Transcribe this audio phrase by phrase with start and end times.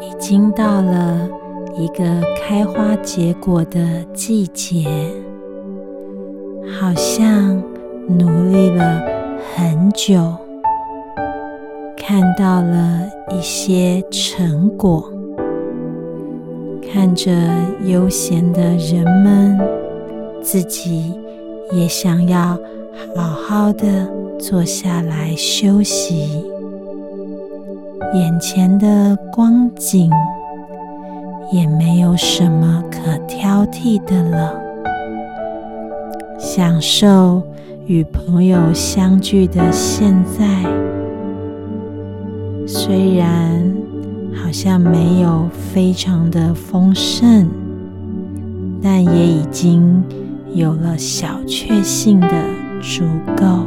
[0.00, 1.28] 已经到了
[1.76, 2.04] 一个
[2.40, 3.80] 开花结果的
[4.14, 4.86] 季节，
[6.78, 7.62] 好像
[8.08, 9.02] 努力了
[9.54, 10.34] 很久，
[11.96, 15.10] 看到了一些成果。
[16.92, 17.32] 看着
[17.84, 19.58] 悠闲的人们，
[20.40, 21.12] 自己
[21.72, 22.58] 也想要
[23.14, 26.44] 好好的坐下来休息。
[28.16, 30.10] 眼前的光景
[31.52, 34.58] 也没有什么可挑剔的了，
[36.38, 37.42] 享受
[37.86, 40.46] 与朋友相聚的现在，
[42.66, 43.62] 虽然
[44.34, 47.46] 好像没有非常的丰盛，
[48.82, 50.02] 但也已经
[50.54, 52.28] 有了小确幸的
[52.80, 53.04] 足
[53.36, 53.66] 够，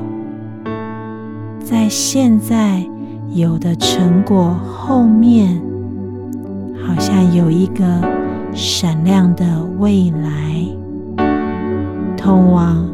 [1.64, 2.84] 在现在。
[3.32, 5.62] 有的成果后面，
[6.86, 7.86] 好像有一个
[8.54, 9.46] 闪亮的
[9.78, 10.66] 未来，
[12.18, 12.86] 通往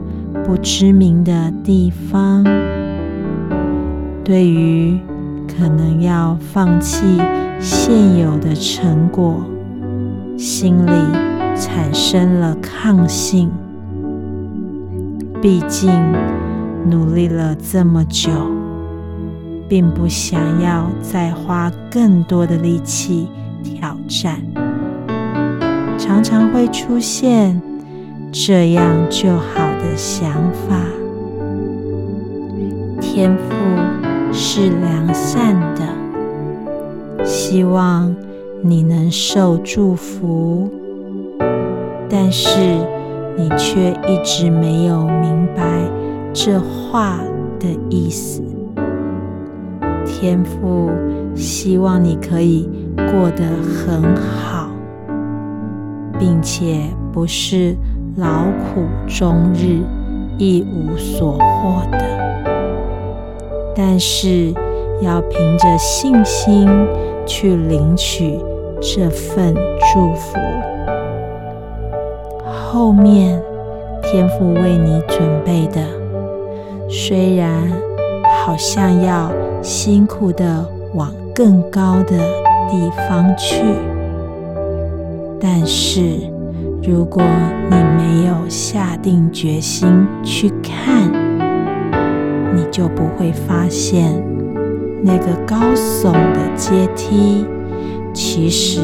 [0.43, 2.43] 不知名的地方。
[4.23, 4.99] 对于
[5.47, 7.17] 可能要放弃
[7.59, 9.41] 现有的成果，
[10.37, 10.91] 心里
[11.55, 13.49] 产生了抗性。
[15.41, 15.89] 毕竟
[16.89, 18.31] 努力了这么久。
[19.67, 23.27] 并不想要再花更多的力气
[23.63, 24.39] 挑战，
[25.97, 27.61] 常常会出现
[28.31, 30.31] 这样就好的想
[30.67, 30.77] 法。
[33.01, 38.13] 天赋是良善的，希望
[38.61, 40.69] 你能受祝福，
[42.09, 42.59] 但是
[43.37, 45.81] 你却一直没有明白
[46.33, 47.19] 这话
[47.59, 48.43] 的意思。
[50.17, 50.89] 天父
[51.35, 54.69] 希望你可以过得很好，
[56.17, 57.75] 并且不是
[58.15, 59.83] 劳苦终日
[60.37, 61.99] 一无所获的，
[63.75, 64.53] 但是
[65.01, 66.65] 要凭着信心
[67.25, 68.39] 去领取
[68.79, 70.39] 这份祝福。
[72.45, 73.37] 后面
[74.01, 75.81] 天父为你准备的，
[76.87, 77.69] 虽然
[78.45, 79.31] 好像要。
[79.63, 80.63] 辛苦的
[80.93, 82.15] 往更高的
[82.69, 83.63] 地方去，
[85.41, 86.19] 但是
[86.83, 87.23] 如果
[87.67, 91.11] 你没有下定决心去看，
[92.55, 94.23] 你就不会发现
[95.03, 97.43] 那个高耸的阶梯
[98.13, 98.81] 其实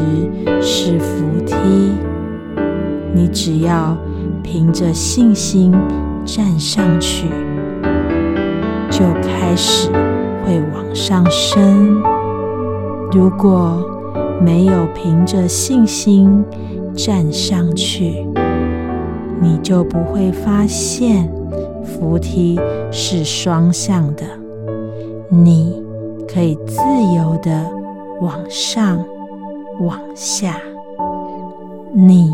[0.60, 1.54] 是扶梯。
[3.14, 3.96] 你只要
[4.42, 5.72] 凭着信心
[6.24, 7.28] 站上去，
[9.02, 9.90] 就开始。
[10.44, 12.02] 会往上升。
[13.12, 13.80] 如果
[14.40, 16.44] 没有凭着信心
[16.94, 18.26] 站上去，
[19.40, 21.32] 你就不会发现
[21.84, 22.60] 扶梯
[22.90, 24.24] 是双向的。
[25.28, 25.82] 你
[26.28, 26.80] 可以自
[27.16, 27.70] 由的
[28.20, 28.98] 往上、
[29.80, 30.56] 往下，
[31.92, 32.32] 你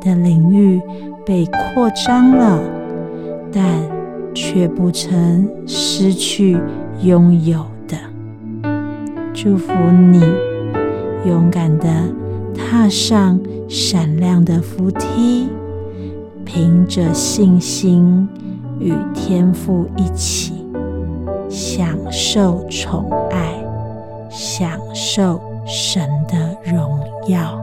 [0.00, 0.80] 的领域
[1.24, 2.58] 被扩张了，
[3.52, 3.62] 但
[4.34, 6.58] 却不曾失去。
[7.02, 7.98] 拥有的，
[9.34, 9.72] 祝福
[10.10, 10.20] 你
[11.26, 11.88] 勇敢的
[12.54, 13.38] 踏上
[13.68, 15.48] 闪亮的扶梯，
[16.44, 18.26] 凭着信心
[18.78, 20.64] 与天赋一起
[21.50, 23.52] 享受宠爱，
[24.30, 27.60] 享受神的荣耀。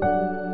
[0.00, 0.47] Música